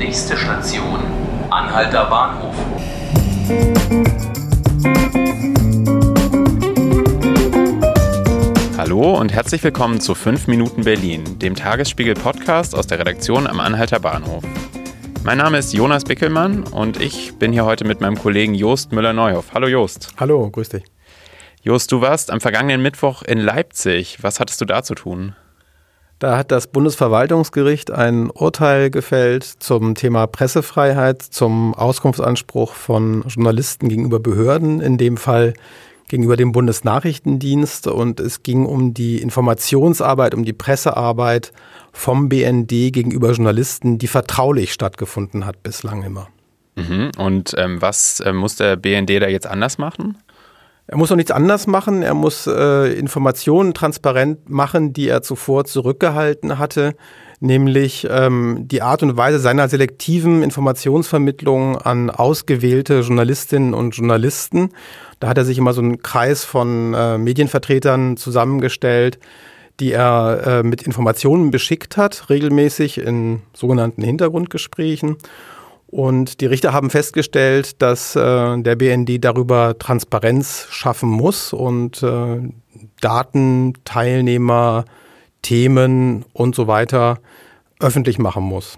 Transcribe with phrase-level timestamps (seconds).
[0.00, 0.98] Nächste Station,
[1.50, 2.54] Anhalter Bahnhof.
[8.78, 14.00] Hallo und herzlich willkommen zu 5 Minuten Berlin, dem Tagesspiegel-Podcast aus der Redaktion am Anhalter
[14.00, 14.42] Bahnhof.
[15.22, 19.52] Mein Name ist Jonas Bickelmann und ich bin hier heute mit meinem Kollegen Jost Müller-Neuhoff.
[19.52, 20.14] Hallo Jost.
[20.16, 20.84] Hallo, grüß dich.
[21.62, 24.22] Jost, du warst am vergangenen Mittwoch in Leipzig.
[24.22, 25.36] Was hattest du da zu tun?
[26.20, 34.20] Da hat das Bundesverwaltungsgericht ein Urteil gefällt zum Thema Pressefreiheit, zum Auskunftsanspruch von Journalisten gegenüber
[34.20, 35.54] Behörden, in dem Fall
[36.08, 37.86] gegenüber dem Bundesnachrichtendienst.
[37.86, 41.52] Und es ging um die Informationsarbeit, um die Pressearbeit
[41.90, 46.28] vom BND gegenüber Journalisten, die vertraulich stattgefunden hat bislang immer.
[46.76, 47.12] Mhm.
[47.16, 50.18] Und ähm, was äh, muss der BND da jetzt anders machen?
[50.90, 52.02] Er muss noch nichts anders machen.
[52.02, 56.96] Er muss äh, Informationen transparent machen, die er zuvor zurückgehalten hatte,
[57.38, 64.70] nämlich ähm, die Art und Weise seiner selektiven Informationsvermittlung an ausgewählte Journalistinnen und Journalisten.
[65.20, 69.20] Da hat er sich immer so einen Kreis von äh, Medienvertretern zusammengestellt,
[69.78, 75.18] die er äh, mit Informationen beschickt hat, regelmäßig in sogenannten Hintergrundgesprächen.
[75.90, 82.38] Und die Richter haben festgestellt, dass äh, der BND darüber Transparenz schaffen muss und äh,
[83.00, 84.84] Daten, Teilnehmer,
[85.42, 87.18] Themen und so weiter
[87.80, 88.76] öffentlich machen muss.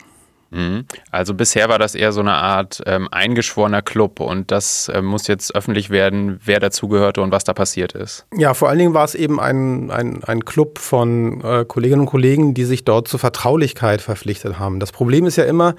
[0.53, 0.87] Mhm.
[1.11, 5.27] Also bisher war das eher so eine Art ähm, eingeschworener Club und das äh, muss
[5.27, 8.27] jetzt öffentlich werden, wer dazugehörte und was da passiert ist.
[8.37, 12.07] Ja, vor allen Dingen war es eben ein, ein, ein Club von äh, Kolleginnen und
[12.07, 14.79] Kollegen, die sich dort zur Vertraulichkeit verpflichtet haben.
[14.79, 15.75] Das Problem ist ja immer,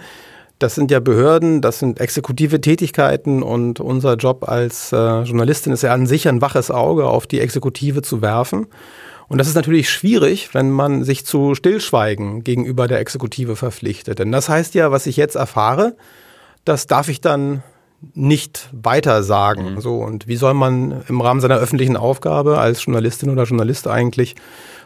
[0.59, 5.83] das sind ja Behörden, das sind exekutive Tätigkeiten und unser Job als äh, Journalistin ist
[5.83, 8.67] ja an sich ein waches Auge auf die Exekutive zu werfen.
[9.27, 14.19] Und das ist natürlich schwierig, wenn man sich zu Stillschweigen gegenüber der Exekutive verpflichtet.
[14.19, 15.95] Denn das heißt ja, was ich jetzt erfahre,
[16.65, 17.63] das darf ich dann
[18.13, 19.75] nicht weiter sagen.
[19.75, 19.81] Mhm.
[19.81, 24.35] So, und wie soll man im Rahmen seiner öffentlichen Aufgabe als Journalistin oder Journalist eigentlich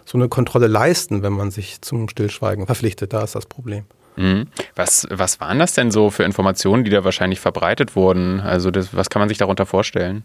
[0.05, 3.13] so eine Kontrolle leisten, wenn man sich zum Stillschweigen verpflichtet?
[3.13, 3.85] Da ist das Problem.
[4.17, 4.47] Mhm.
[4.75, 8.39] Was, was waren das denn so für Informationen, die da wahrscheinlich verbreitet wurden?
[8.41, 10.23] Also das, was kann man sich darunter vorstellen?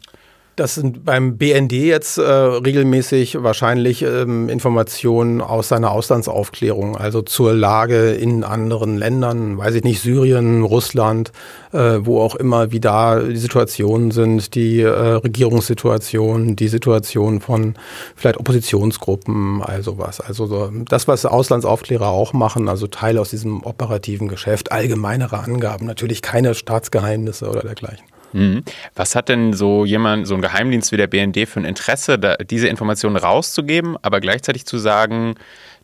[0.55, 7.55] Das sind beim BND jetzt äh, regelmäßig wahrscheinlich ähm, Informationen aus seiner Auslandsaufklärung, also zur
[7.55, 11.33] Lage in anderen Ländern, weiß ich nicht, Syrien, Russland,
[11.73, 17.75] äh, wo auch immer, wie da die Situationen sind, die äh, Regierungssituation, die Situation von
[18.15, 20.21] vielleicht Oppositionsgruppen, also was.
[20.21, 25.87] Also so, das, was Auslandsaufklärer auch machen, also Teile aus diesem operativen Geschäft, allgemeinere Angaben,
[25.87, 28.05] natürlich keine Staatsgeheimnisse oder dergleichen.
[28.33, 28.63] Mhm.
[28.95, 32.37] Was hat denn so jemand, so ein Geheimdienst wie der BND für ein Interesse, da,
[32.37, 35.35] diese Informationen rauszugeben, aber gleichzeitig zu sagen,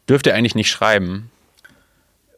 [0.08, 1.30] dürft ihr eigentlich nicht schreiben?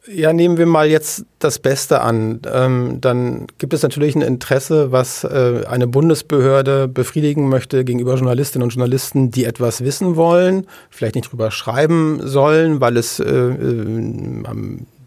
[0.07, 2.41] Ja, nehmen wir mal jetzt das Beste an.
[2.51, 8.63] Ähm, dann gibt es natürlich ein Interesse, was äh, eine Bundesbehörde befriedigen möchte gegenüber Journalistinnen
[8.63, 14.45] und Journalisten, die etwas wissen wollen, vielleicht nicht drüber schreiben sollen, weil es äh, äh,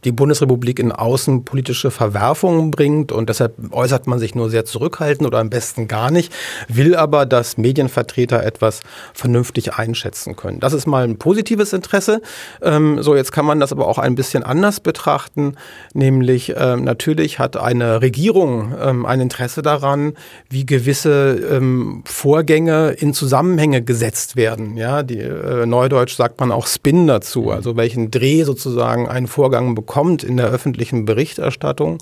[0.05, 5.39] die Bundesrepublik in außenpolitische Verwerfungen bringt und deshalb äußert man sich nur sehr zurückhaltend oder
[5.39, 6.33] am besten gar nicht,
[6.69, 8.81] will aber, dass Medienvertreter etwas
[9.15, 10.61] vernünftig einschätzen können.
[10.61, 12.21] Das ist mal ein positives Interesse.
[12.63, 15.57] Ähm, so, jetzt kann man das aber auch ein bisschen anders betrachten,
[15.95, 20.15] nämlich ähm, natürlich hat eine Regierung ähm, ein Interesse daran,
[20.51, 24.77] wie gewisse ähm, Vorgänge in Zusammenhänge gesetzt werden.
[24.77, 29.75] Ja, die äh, Neudeutsch sagt man auch Spin dazu, also welchen Dreh sozusagen ein Vorgang
[29.75, 31.99] bekommt kommt in der öffentlichen Berichterstattung.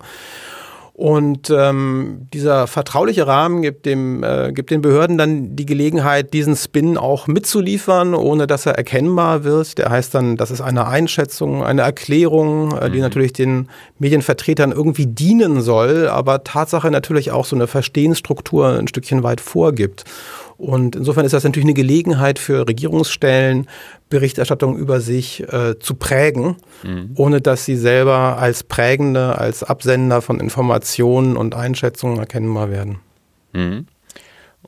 [0.95, 6.55] Und ähm, dieser vertrauliche Rahmen gibt, dem, äh, gibt den Behörden dann die Gelegenheit, diesen
[6.55, 9.79] Spin auch mitzuliefern, ohne dass er erkennbar wird.
[9.79, 13.05] Der heißt dann, das ist eine Einschätzung, eine Erklärung, äh, die mhm.
[13.05, 19.23] natürlich den Medienvertretern irgendwie dienen soll, aber Tatsache natürlich auch so eine Verstehensstruktur ein Stückchen
[19.23, 20.05] weit vorgibt.
[20.59, 23.67] Und insofern ist das natürlich eine Gelegenheit für Regierungsstellen,
[24.11, 27.11] Berichterstattung über sich äh, zu prägen, mhm.
[27.17, 30.82] ohne dass sie selber als Prägende, als Absender von Informationen
[31.37, 33.01] und Einschätzungen erkennbar werden.
[33.53, 33.87] Mhm.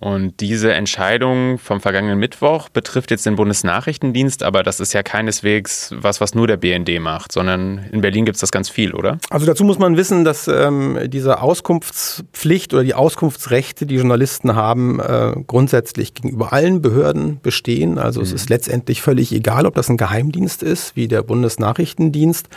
[0.00, 5.94] Und diese Entscheidung vom vergangenen Mittwoch betrifft jetzt den Bundesnachrichtendienst, aber das ist ja keineswegs
[5.96, 9.18] was, was nur der BND macht, sondern in Berlin gibt es das ganz viel, oder?
[9.30, 14.98] Also dazu muss man wissen, dass ähm, diese Auskunftspflicht oder die Auskunftsrechte, die Journalisten haben,
[14.98, 17.98] äh, grundsätzlich gegenüber allen Behörden bestehen.
[17.98, 18.26] Also mhm.
[18.26, 22.48] es ist letztendlich völlig egal, ob das ein Geheimdienst ist, wie der Bundesnachrichtendienst,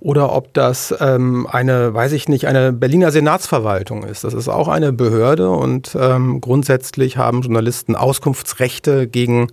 [0.00, 4.24] oder ob das ähm, eine, weiß ich nicht, eine Berliner Senatsverwaltung ist.
[4.24, 9.48] Das ist auch eine Behörde und ähm, grundsätzlich grundsätzlich haben Journalisten Auskunftsrechte gegen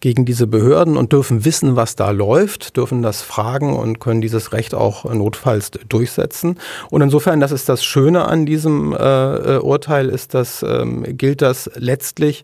[0.00, 4.52] gegen diese Behörden und dürfen wissen, was da läuft, dürfen das fragen und können dieses
[4.52, 6.58] Recht auch notfalls durchsetzen.
[6.90, 11.40] Und insofern, das ist das Schöne an diesem äh, äh Urteil, ist, dass ähm, gilt
[11.40, 12.42] das letztlich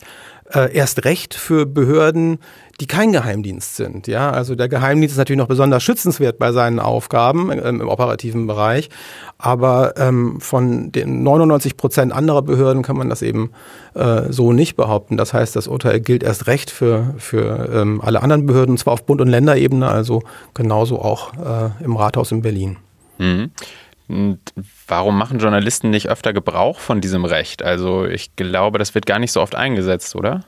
[0.54, 2.38] äh, erst recht für Behörden,
[2.82, 4.08] die kein Geheimdienst sind.
[4.08, 8.48] Ja, also der Geheimdienst ist natürlich noch besonders schützenswert bei seinen Aufgaben ähm, im operativen
[8.48, 8.90] Bereich,
[9.38, 13.52] aber ähm, von den 99 Prozent anderer Behörden kann man das eben
[13.94, 15.16] äh, so nicht behaupten.
[15.16, 18.94] Das heißt, das Urteil gilt erst recht für, für ähm, alle anderen Behörden, und zwar
[18.94, 22.78] auf Bund- und Länderebene, also genauso auch äh, im Rathaus in Berlin.
[23.18, 23.52] Mhm.
[24.08, 24.40] Und
[24.88, 27.62] warum machen Journalisten nicht öfter Gebrauch von diesem Recht?
[27.62, 30.42] Also ich glaube, das wird gar nicht so oft eingesetzt, oder?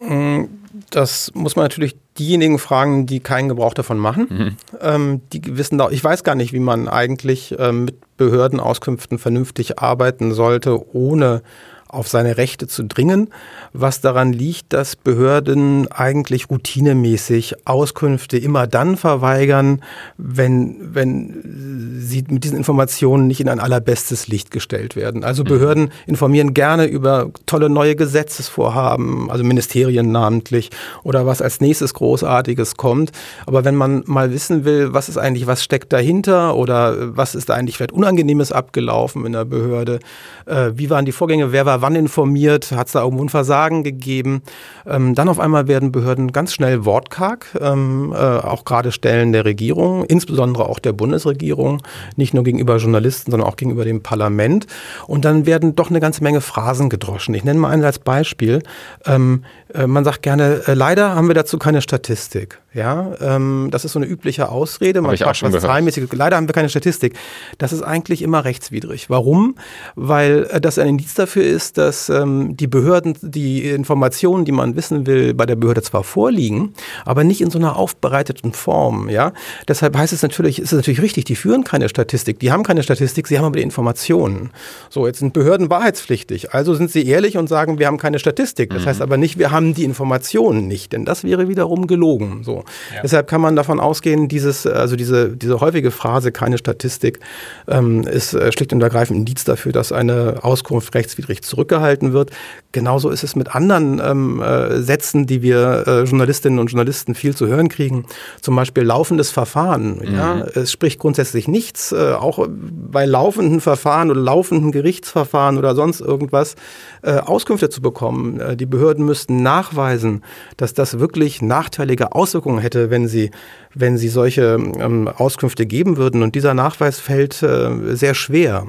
[0.00, 0.44] Mm,
[0.90, 4.26] das muss man natürlich diejenigen fragen, die keinen Gebrauch davon machen.
[4.28, 4.56] Mhm.
[4.80, 9.78] Ähm, die wissen da, ich weiß gar nicht, wie man eigentlich ähm, mit Behördenauskünften vernünftig
[9.78, 11.42] arbeiten sollte, ohne
[11.88, 13.30] auf seine Rechte zu dringen,
[13.72, 19.82] was daran liegt, dass Behörden eigentlich routinemäßig Auskünfte immer dann verweigern,
[20.18, 25.24] wenn, wenn sie mit diesen Informationen nicht in ein allerbestes Licht gestellt werden.
[25.24, 25.48] Also mhm.
[25.48, 30.70] Behörden informieren gerne über tolle neue Gesetzesvorhaben, also Ministerien namentlich
[31.02, 33.12] oder was als nächstes Großartiges kommt.
[33.46, 37.48] Aber wenn man mal wissen will, was ist eigentlich, was steckt dahinter oder was ist
[37.48, 40.00] da eigentlich vielleicht Unangenehmes abgelaufen in der Behörde,
[40.46, 43.82] äh, wie waren die Vorgänge, wer war wann informiert, hat es da irgendwo ein Versagen
[43.82, 44.42] gegeben.
[44.86, 49.44] Ähm, dann auf einmal werden Behörden ganz schnell wortkarg, ähm, äh, auch gerade Stellen der
[49.44, 51.82] Regierung, insbesondere auch der Bundesregierung,
[52.16, 54.66] nicht nur gegenüber Journalisten, sondern auch gegenüber dem Parlament.
[55.06, 57.34] Und dann werden doch eine ganze Menge Phrasen gedroschen.
[57.34, 58.62] Ich nenne mal einen als Beispiel.
[59.04, 59.44] Ähm,
[59.74, 62.60] äh, man sagt gerne, äh, leider haben wir dazu keine Statistik.
[62.76, 65.00] Ja, ähm, das ist so eine übliche Ausrede.
[65.00, 66.12] Man fragt was zahlenmäßig.
[66.12, 67.14] Leider haben wir keine Statistik.
[67.56, 69.08] Das ist eigentlich immer rechtswidrig.
[69.08, 69.56] Warum?
[69.94, 74.76] Weil äh, das ein Indiz dafür ist, dass ähm, die Behörden die Informationen, die man
[74.76, 76.74] wissen will, bei der Behörde zwar vorliegen,
[77.06, 79.08] aber nicht in so einer aufbereiteten Form.
[79.08, 79.32] Ja,
[79.66, 81.24] deshalb heißt es natürlich, ist es natürlich richtig.
[81.24, 82.38] Die führen keine Statistik.
[82.38, 83.26] Die haben keine Statistik.
[83.26, 84.50] Sie haben aber die Informationen.
[84.90, 86.54] So, jetzt sind Behörden wahrheitspflichtig.
[86.54, 88.70] Also sind sie ehrlich und sagen, wir haben keine Statistik.
[88.70, 88.86] Das mhm.
[88.86, 92.42] heißt aber nicht, wir haben die Informationen nicht, denn das wäre wiederum gelogen.
[92.44, 92.64] So.
[92.94, 93.02] Ja.
[93.02, 97.20] Deshalb kann man davon ausgehen, dieses, also diese, diese häufige Phrase, keine Statistik,
[97.68, 102.30] ähm, ist äh, schlicht und ergreifend ein Indiz dafür, dass eine Auskunft rechtswidrig zurückgehalten wird.
[102.72, 107.34] Genauso ist es mit anderen ähm, äh, Sätzen, die wir äh, Journalistinnen und Journalisten viel
[107.34, 108.04] zu hören kriegen.
[108.40, 109.98] Zum Beispiel laufendes Verfahren.
[109.98, 110.14] Mhm.
[110.14, 110.40] Ja?
[110.54, 116.54] Es spricht grundsätzlich nichts, äh, auch bei laufenden Verfahren oder laufenden Gerichtsverfahren oder sonst irgendwas,
[117.02, 118.40] äh, Auskünfte zu bekommen.
[118.40, 120.22] Äh, die Behörden müssten nachweisen,
[120.56, 123.30] dass das wirklich nachteilige Auswirkungen Auswirkungen hätte, wenn sie,
[123.74, 126.22] wenn sie solche ähm, Auskünfte geben würden.
[126.22, 128.66] Und dieser Nachweis fällt äh, sehr schwer.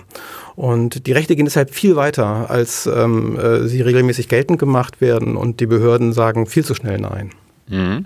[0.56, 5.36] Und die Rechte gehen deshalb viel weiter, als ähm, äh, sie regelmäßig geltend gemacht werden.
[5.36, 7.32] Und die Behörden sagen viel zu schnell Nein.
[7.70, 8.06] Mhm.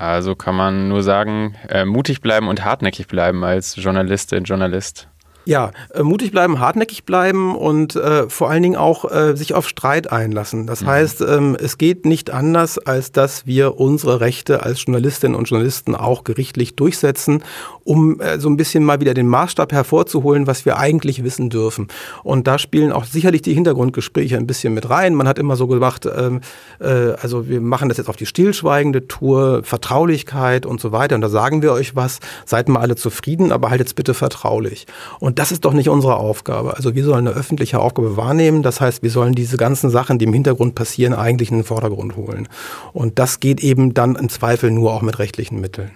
[0.00, 5.08] Also kann man nur sagen, äh, mutig bleiben und hartnäckig bleiben als Journalistin, Journalist.
[5.46, 9.68] Ja, äh, mutig bleiben, hartnäckig bleiben und äh, vor allen Dingen auch äh, sich auf
[9.68, 10.66] Streit einlassen.
[10.66, 10.86] Das mhm.
[10.86, 15.94] heißt, ähm, es geht nicht anders, als dass wir unsere Rechte als Journalistinnen und Journalisten
[15.94, 17.42] auch gerichtlich durchsetzen,
[17.84, 21.88] um äh, so ein bisschen mal wieder den Maßstab hervorzuholen, was wir eigentlich wissen dürfen.
[22.22, 25.14] Und da spielen auch sicherlich die Hintergrundgespräche ein bisschen mit rein.
[25.14, 26.42] Man hat immer so gemacht, ähm,
[26.80, 31.14] äh, also wir machen das jetzt auf die stillschweigende Tour, Vertraulichkeit und so weiter.
[31.14, 34.86] Und da sagen wir euch was, seid mal alle zufrieden, aber haltet's bitte vertraulich.
[35.18, 36.76] Und und das ist doch nicht unsere Aufgabe.
[36.76, 38.62] Also wir sollen eine öffentliche Aufgabe wahrnehmen.
[38.62, 42.14] Das heißt, wir sollen diese ganzen Sachen, die im Hintergrund passieren, eigentlich in den Vordergrund
[42.14, 42.46] holen.
[42.92, 45.92] Und das geht eben dann im Zweifel nur auch mit rechtlichen Mitteln.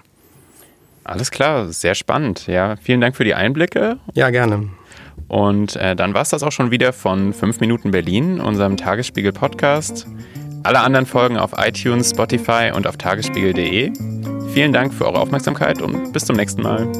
[1.04, 2.46] Alles klar, sehr spannend.
[2.46, 3.98] Ja, vielen Dank für die Einblicke.
[4.14, 4.70] Ja, gerne.
[5.28, 10.06] Und äh, dann war es das auch schon wieder von 5 Minuten Berlin, unserem Tagesspiegel-Podcast.
[10.62, 13.92] Alle anderen Folgen auf iTunes, Spotify und auf tagesspiegel.de.
[14.54, 16.90] Vielen Dank für eure Aufmerksamkeit und bis zum nächsten Mal.